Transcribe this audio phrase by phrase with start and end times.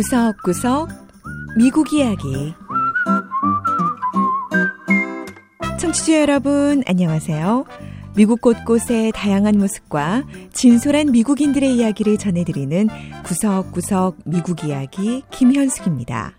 [0.00, 0.88] 구석구석
[1.58, 2.54] 미국 이야기
[5.78, 7.66] 청취자 여러분 안녕하세요.
[8.16, 10.24] 미국 곳곳의 다양한 모습과
[10.54, 12.88] 진솔한 미국인들의 이야기를 전해드리는
[13.24, 16.32] 구석구석 미국 이야기 김현숙입니다.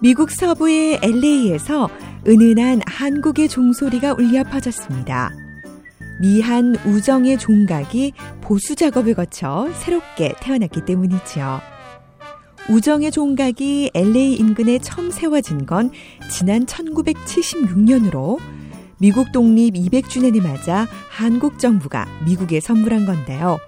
[0.00, 1.90] 미국 서부의 LA에서
[2.28, 5.32] 은은한 한국의 종소리가 울려 퍼졌습니다.
[6.20, 11.71] 미한 우정의 종각이 보수 작업을 거쳐 새롭게 태어났기 때문이지요.
[12.68, 15.90] 우정의 종각이 LA 인근에 처음 세워진 건
[16.30, 18.38] 지난 1976년으로
[18.98, 23.58] 미국 독립 200주년을 맞아 한국 정부가 미국에 선물한 건데요.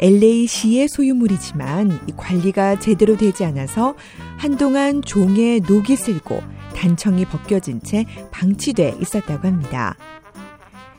[0.00, 3.94] LA시의 소유물이지만 관리가 제대로 되지 않아서
[4.38, 6.42] 한동안 종에 녹이 슬고
[6.74, 9.96] 단청이 벗겨진 채 방치돼 있었다고 합니다.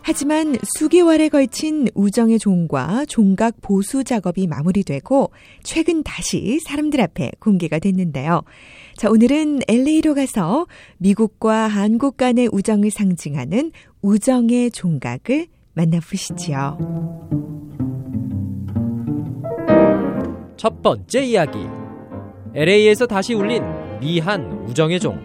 [0.07, 5.31] 하지만 수개월에 걸친 우정의 종과 종각 보수 작업이 마무리되고
[5.63, 8.43] 최근 다시 사람들 앞에 공개가 됐는데요.
[8.95, 10.67] 자, 오늘은 LA로 가서
[10.99, 13.71] 미국과 한국 간의 우정을 상징하는
[14.03, 16.77] 우정의 종각을 만나보시지요.
[20.55, 21.57] 첫 번째 이야기.
[22.53, 23.63] LA에서 다시 울린
[23.99, 25.19] 미한 우정의 종.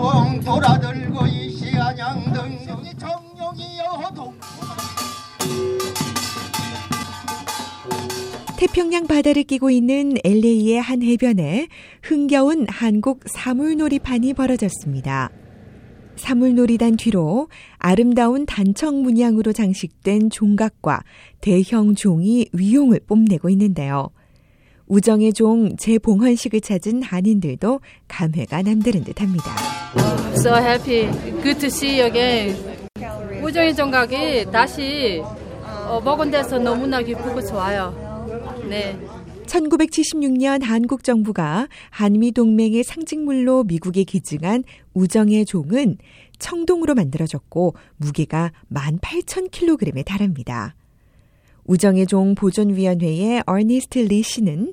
[0.00, 4.34] 와연통 돌아들고 이시안양 등등이 정령이 여호동
[8.56, 11.68] 태평양 바다를 끼고 있는 LA의 한 해변에
[12.02, 15.30] 흥겨운 한국 사물놀이판이 벌어졌습니다.
[16.16, 17.48] 사물놀이단 뒤로
[17.78, 21.02] 아름다운 단청 문양으로 장식된 종각과
[21.40, 24.10] 대형 종이 위용을 뽐내고 있는데요.
[24.86, 29.79] 우정의 종 재봉헌식을 찾은 한인들도 감회가 남다른 듯합니다.
[30.36, 31.06] So happy.
[31.42, 32.80] Good to see you again.
[33.42, 35.22] 우정의 정각이 다시
[35.62, 37.92] 어, 먹은 데서 너무나 기쁘고 좋아요.
[38.68, 38.96] 네.
[39.46, 44.62] 1976년 한국 정부가 한미 동맹의 상징물로 미국에 기증한
[44.94, 45.98] 우정의 종은
[46.38, 50.76] 청동으로 만들어졌고 무게가 18,000kg에 달합니다.
[51.64, 54.72] 우정의 종 보존위원회의 어니스트 리 씨는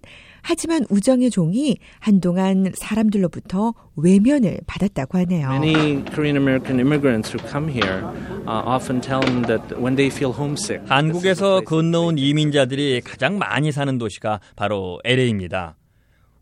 [0.50, 5.50] 하지만 우정의 종이 한동안 사람들로부터 외면을 받았다고 하네요.
[5.50, 8.06] Many Korean American immigrants who come here
[8.48, 10.82] uh, often tell them that when they feel homesick.
[10.88, 15.76] 한국에서 건너온 이민자들이 가장 많이 사는 도시가 바로 LA입니다.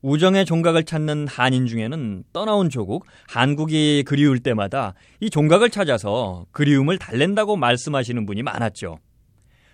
[0.04, 7.56] 우정의 종각을 찾는 한인 중에는 떠나온 조국 한국이 그리울 때마다 이 종각을 찾아서 그리움을 달랜다고
[7.56, 9.00] 말씀하시는 분이 많았죠.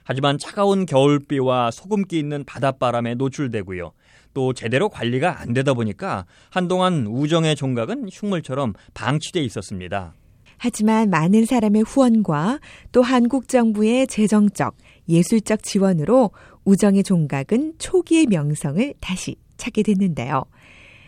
[0.04, 3.92] 하지만 차가운 겨울비와 소금기 있는 바닷바람에 노출되고요.
[4.34, 10.14] 또 제대로 관리가 안 되다 보니까 한동안 우정의 종각은 흉물처럼 방치돼 있었습니다.
[10.58, 12.60] 하지만 많은 사람의 후원과
[12.92, 14.78] 또 한국 정부의 재정적,
[15.10, 16.30] 예술적 지원으로
[16.66, 20.46] 우정의 종각은 초기의 명성을 다시 찾게 됐는데요.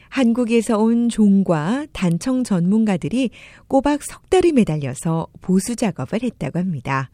[0.09, 3.29] 한국에서 온 종과 단청 전문가들이
[3.67, 7.09] 꼬박 석 달이 매달려서 보수 작업을 했다고 합니다.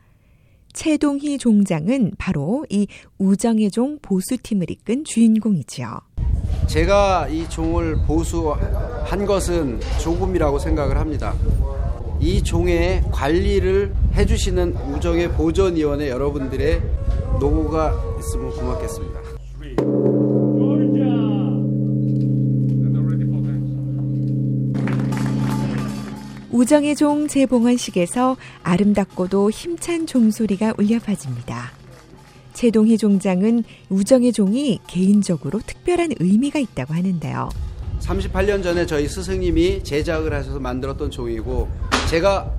[0.74, 2.88] 최동희 종장은 바로 이
[3.18, 6.00] 우정의 종 보수팀을 이끈 주인공이지요.
[6.68, 11.34] 제가 이 종을 보수한 것은 조금이라고 생각을 합니다.
[12.20, 16.82] 이 종의 관리를 해주시는 우정의 보존위원회 여러분들의
[17.40, 19.39] 노고가 있으면 고맙겠습니다.
[26.60, 31.72] 우정의 종 재봉헌식에서 아름답고도 힘찬 종소리가 울려 퍼집니다.
[32.52, 37.48] 최동희 종장은 우정의 종이 개인적으로 특별한 의미가 있다고 하는데요.
[38.02, 41.70] 38년 전에 저희 스승님이 제작을 하셔서 만들었던 종이고
[42.10, 42.54] 제가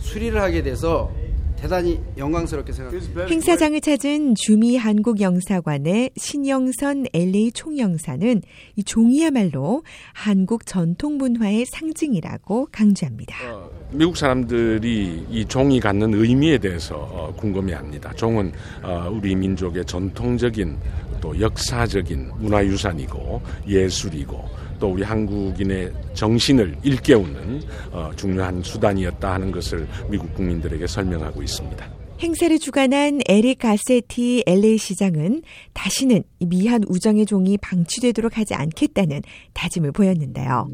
[0.00, 1.10] 수리를 하게 돼서
[1.56, 3.26] 대단히 영광스럽게 생각합니다.
[3.26, 8.42] 행사장을 찾은 주미 한국 영사관의 신영선 LA 총영사는
[8.76, 13.36] 이 종이야말로 한국 전통 문화의 상징이라고 강조합니다.
[13.52, 18.12] 어, 미국 사람들이 이 종이 갖는 의미에 대해서 어, 궁금해합니다.
[18.14, 18.52] 종은
[18.82, 20.76] 어, 우리 민족의 전통적인
[21.20, 27.62] 또 역사적인 문화유산이고 예술이고 또 우리 한국인의 정신을 일깨우는
[27.92, 31.96] 어, 중요한 수단이었다 하는 것을 미국 국민들에게 설명하고 있습니다.
[32.18, 35.42] 행사를 주관한 에릭 가세티 LA 시장은
[35.74, 39.20] 다시는 미한 우정의 종이 방치되도록 하지 않겠다는
[39.52, 40.68] 다짐을 보였는데요.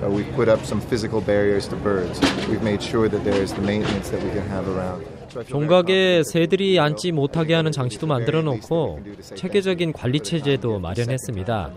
[0.00, 2.20] Uh, we've put up some physical barriers to birds.
[2.48, 5.04] We've made sure that there's the maintenance that we can have around.
[5.48, 9.00] 종각에 새들이 앉지 못하게 하는 장치도 만들어 놓고
[9.36, 11.72] 체계적인 관리 체제도 마련했습니다.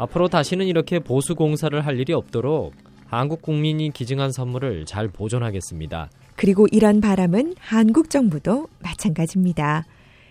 [0.00, 2.72] 앞으로 다시는 이렇게 보수 공사를 할 일이 없도록
[3.06, 6.08] 한국 국민이 기증한 선물을 잘 보존하겠습니다.
[6.36, 9.84] 그리고 이런 바람은 한국 정부도 마찬가지입니다.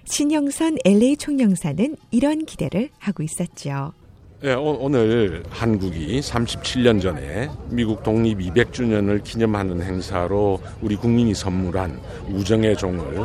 [0.05, 3.93] 신영선 LA 총영사는 이런 기대를 하고 있었죠.
[4.41, 11.99] 네, 오늘 한국이 37년 전에 미국 독립 200주년을 기념하는 행사로 우리 국민이 선물한
[12.29, 13.19] 우정의 종을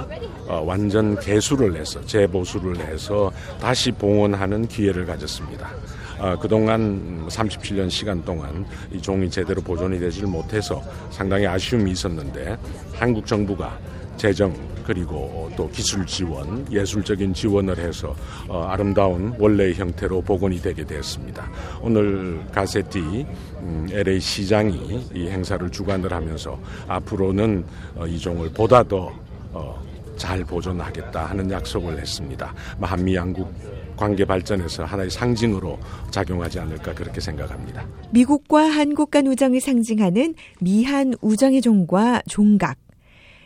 [0.48, 3.30] 어, 완전 개수를 해서 재보수를 해서
[3.60, 5.70] 다시 봉헌하는 기회를 가졌습니다.
[6.18, 12.56] 어, 그동안 37년 시간 동안 이 종이 제대로 보존이 되질 못해서 상당히 아쉬움이 있었는데
[12.94, 13.78] 한국 정부가
[14.16, 18.14] 재정 그리고 또 기술 지원, 예술적인 지원을 해서
[18.48, 21.50] 어, 아름다운 원래의 형태로 복원이 되게 되었습니다.
[21.80, 23.26] 오늘 가세티
[23.60, 27.64] 음, LA 시장이 이 행사를 주관을 하면서 앞으로는
[27.96, 29.12] 어, 이 종을 보다 더
[29.52, 29.82] 어,
[30.16, 32.52] 잘 보존하겠다 하는 약속을 했습니다.
[32.80, 33.52] 한미 양국
[33.96, 35.78] 관계 발전에서 하나의 상징으로
[36.10, 37.86] 작용하지 않을까 그렇게 생각합니다.
[38.10, 42.78] 미국과 한국 간 우정을 상징하는 미한 우정의 종과 종각.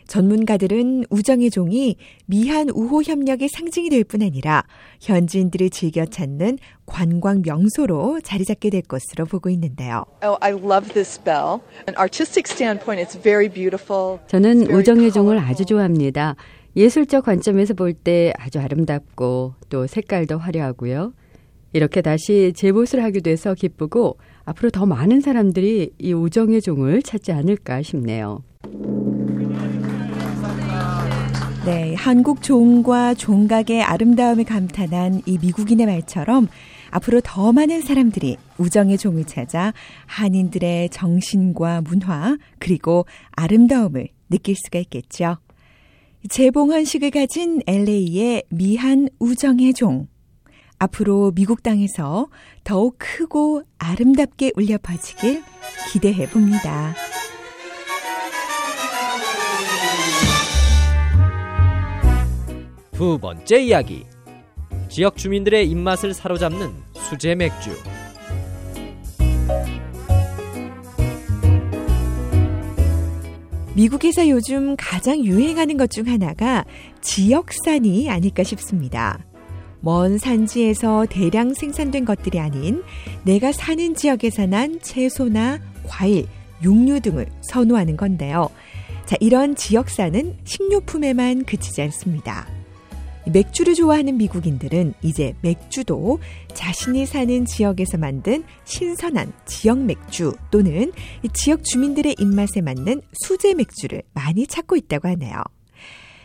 [0.07, 4.63] 전문가들은 우정의 종이 미한 우호 협력의 상징이 될 뿐 아니라
[5.01, 6.57] 현지인들을 즐겨 찾는
[6.87, 10.05] 관광 명소로 자리 잡게 될 것으로 보고 있는데요.
[10.23, 11.59] Oh, I love this bell.
[11.87, 14.17] An artistic standpoint, it's very beautiful.
[14.25, 16.35] 저는 우정의 종을 아주 좋아합니다.
[16.75, 21.13] 예술적 관점에서 볼 때 아주 아름답고 또 색깔도 화려하고요.
[21.73, 27.81] 이렇게 다시 재보수를 하게 돼서 기쁘고 앞으로 더 많은 사람들이 이 우정의 종을 찾지 않을까
[27.83, 28.43] 싶네요.
[31.65, 36.47] 네, 한국 종과 종각의 아름다움을 감탄한 이 미국인의 말처럼
[36.89, 39.73] 앞으로 더 많은 사람들이 우정의 종을 찾아
[40.07, 45.37] 한인들의 정신과 문화 그리고 아름다움을 느낄 수가 있겠죠.
[46.27, 50.07] 재봉 헌식을 가진 LA의 미한 우정의 종.
[50.77, 52.27] 앞으로 미국 땅에서
[52.63, 55.43] 더욱 크고 아름답게 울려 퍼지길
[55.91, 56.93] 기대해 봅니다.
[62.91, 64.03] 두 번째 이야기.
[64.89, 67.71] 지역 주민들의 입맛을 사로잡는 수제 맥주.
[73.79, 76.65] 미국에서 요즘 가장 유행하는 것 중 하나가
[77.01, 79.25] 지역산이 아닐까 싶습니다.
[79.79, 82.83] 먼 산지에서 대량 생산된 것들이 아닌
[83.23, 86.27] 내가 사는 지역에서 난 채소나 과일,
[86.61, 88.49] 육류 등을 선호하는 건데요.
[89.05, 92.47] 자, 이런 지역산은 식료품에만 그치지 않습니다.
[93.25, 96.19] 맥주를 좋아하는 미국인들은 이제 맥주도
[96.53, 100.91] 자신이 사는 지역에서 만든 신선한 지역 맥주 또는
[101.33, 105.43] 지역 주민들의 입맛에 맞는 수제 맥주를 많이 찾고 있다고 하네요.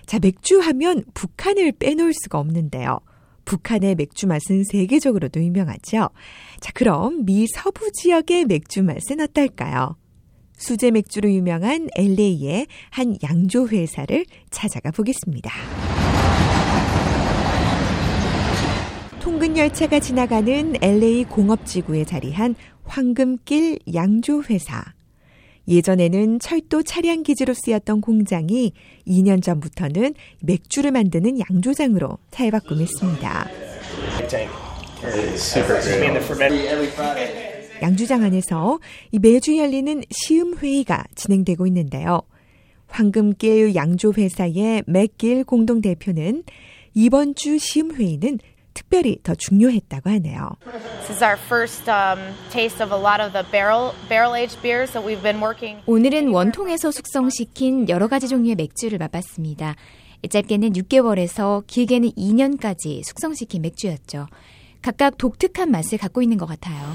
[0.06, 3.00] 자, 맥주 하면 북한을 빼놓을 수가 없는데요.
[3.44, 6.08] 북한의 맥주 맛은 세계적으로도 유명하죠.
[6.60, 9.96] 자, 그럼 미 서부 지역의 맥주 맛은 어떨까요?
[10.56, 15.50] 수제 맥주로 유명한 LA의 한 양조 회사를 찾아가 보겠습니다.
[19.44, 22.54] 통근 열차가 지나가는 LA 공업지구에 자리한
[22.84, 24.82] 황금길 양조회사.
[25.68, 28.72] 예전에는 철도 차량 기지로 쓰였던 공장이
[29.06, 33.50] 2년 전부터는 맥주를 만드는 양조장으로 탈바꿈했습니다.
[37.82, 38.78] 양주장 안에서
[39.20, 42.22] 매주 열리는 시음 회의가 진행되고 있는데요.
[42.86, 46.44] 황금길 양조회사의 맥길 공동대표는
[46.94, 48.38] 이번 주 시음 회의는
[48.74, 50.50] 특별히 더 중요했다고 하네요.
[55.86, 59.76] 오늘은 원통에서 숙성시킨 여러 가지 종류의 맥주를 맛봤습니다.
[60.28, 64.26] 짧게는 6개월에서 길게는 2년까지 숙성시킨 맥주였죠.
[64.82, 66.94] 각각 독특한 맛을 갖고 있는 것 같아요.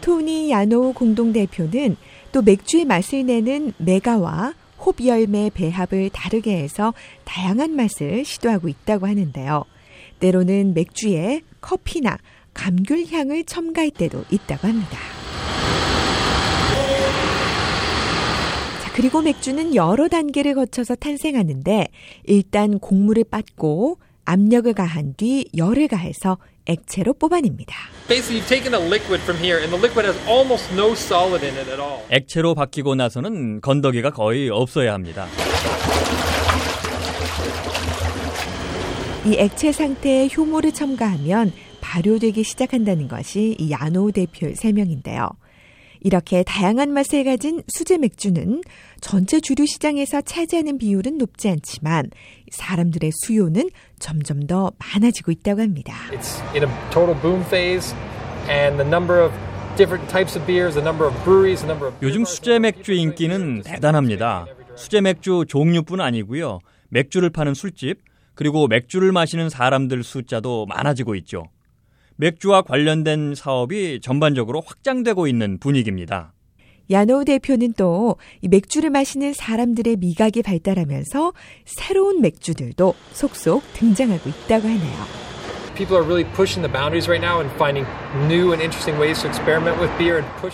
[0.00, 1.96] 토니 야노 공동 대표는
[2.32, 6.94] 또 맥주의 맛을 내는 메가와 홉 열매 배합을 다르게 해서
[7.24, 9.64] 다양한 맛을 시도하고 있다고 하는데요.
[10.20, 12.18] 때로는 맥주에 커피나
[12.54, 14.98] 감귤 향을 첨가할 때도 있다고 합니다.
[18.82, 21.86] 자, 그리고 맥주는 여러 단계를 거쳐서 탄생하는데
[22.24, 27.74] 일단 곡물을 빻고 압력을 가한 뒤 열을 가해서 액체로 뽑아냅니다.
[32.10, 35.26] 액체로 바뀌고 나서는 건더기가 거의 없어야 합니다.
[39.24, 45.30] 이 액체 상태에 효모를 첨가하면 발효되기 시작한다는 것이 이 야노 대표의 설명인데요.
[46.00, 48.62] 이렇게 다양한 맛을 가진 수제 맥주는
[49.00, 52.10] 전체 주류 시장에서 차지하는 비율은 높지 않지만
[52.50, 55.94] 사람들의 수요는 점점 더 많아지고 있다고 합니다.
[62.02, 64.46] 요즘 수제 맥주 인기는 대단합니다.
[64.76, 66.60] 수제 맥주 종류뿐 아니고요.
[66.88, 68.00] 맥주를 파는 술집,
[68.34, 71.44] 그리고 맥주를 마시는 사람들 숫자도 많아지고 있죠.
[72.18, 76.32] 맥주와 관련된 사업이 전반적으로 확장되고 있는 분위기입니다.
[76.90, 81.32] 야노우 대표는 또 맥주를 마시는 사람들의 미각이 발달하면서
[81.64, 85.28] 새로운 맥주들도 속속 등장하고 있다고 하네요.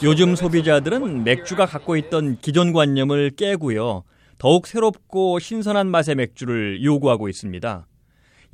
[0.02, 4.02] 요즘 소비자들은 맥주가 갖고 있던 기존 관념을 깨고요.
[4.36, 7.86] 더욱 새롭고 신선한 맛의 맥주를 요구하고 있습니다.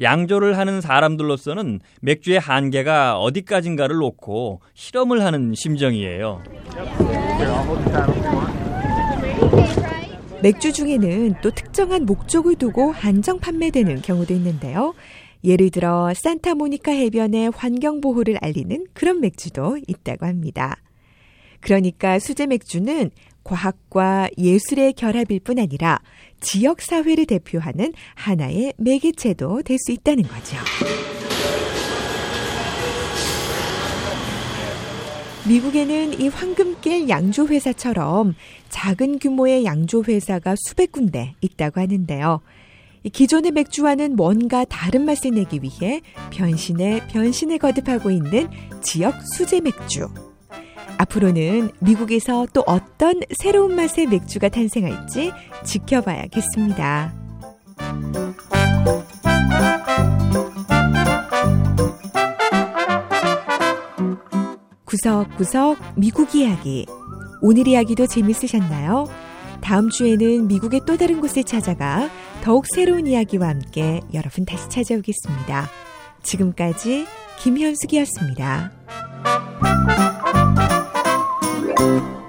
[0.00, 6.42] 양조를 하는 사람들로서는 맥주의 한계가 어디까지인가를 놓고 실험을 하는 심정이에요.
[10.42, 14.95] 맥주 중에는 또 특정한 목적을 두고 한정 판매되는 경우도 있는데요.
[15.45, 20.76] 예를 들어 산타모니카 해변의 환경 보호를 알리는 그런 맥주도 있다고 합니다.
[21.61, 23.11] 그러니까 수제 맥주는
[23.42, 26.00] 과학과 예술의 결합일 뿐 아니라
[26.40, 30.56] 지역 사회를 대표하는 하나의 매개체도 될 수 있다는 거죠.
[35.49, 38.35] 미국에는 이 황금길 양조회사처럼
[38.68, 42.40] 작은 규모의 양조회사가 수백 군데 있다고 하는데요.
[43.11, 48.49] 기존의 맥주와는 뭔가 다른 맛을 내기 위해 변신에 변신을 거듭하고 있는
[48.82, 50.09] 지역 수제 맥주.
[51.00, 55.33] 앞으로는 미국에서 또 어떤 새로운 맛의 맥주가 탄생할지
[55.64, 57.14] 지켜봐야겠습니다.
[64.85, 66.85] 구석구석 미국 이야기.
[67.40, 69.07] 오늘 이야기도 재밌으셨나요?
[69.62, 72.11] 다음 주에는 미국의 또 다른 곳을 찾아가
[72.42, 75.66] 더욱 새로운 이야기와 함께 여러분 다시 찾아오겠습니다.
[76.23, 77.07] 지금까지
[77.38, 78.73] 김현숙이었습니다.
[81.81, 82.20] Thank you.